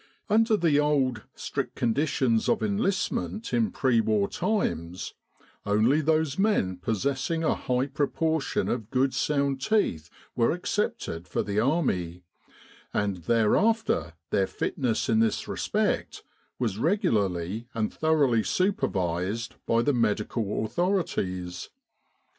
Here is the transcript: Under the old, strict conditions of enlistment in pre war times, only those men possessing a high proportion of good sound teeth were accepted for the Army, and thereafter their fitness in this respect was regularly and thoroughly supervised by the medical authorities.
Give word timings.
Under 0.31 0.57
the 0.57 0.79
old, 0.79 1.25
strict 1.35 1.75
conditions 1.75 2.49
of 2.49 2.63
enlistment 2.63 3.53
in 3.53 3.69
pre 3.69 4.01
war 4.01 4.27
times, 4.27 5.13
only 5.63 6.01
those 6.01 6.39
men 6.39 6.77
possessing 6.77 7.43
a 7.43 7.53
high 7.53 7.85
proportion 7.85 8.67
of 8.67 8.89
good 8.89 9.13
sound 9.13 9.61
teeth 9.61 10.09
were 10.35 10.53
accepted 10.53 11.27
for 11.27 11.43
the 11.43 11.59
Army, 11.59 12.23
and 12.91 13.25
thereafter 13.25 14.13
their 14.31 14.47
fitness 14.47 15.07
in 15.07 15.19
this 15.19 15.47
respect 15.47 16.23
was 16.57 16.79
regularly 16.79 17.67
and 17.75 17.93
thoroughly 17.93 18.41
supervised 18.41 19.53
by 19.67 19.83
the 19.83 19.93
medical 19.93 20.65
authorities. 20.65 21.69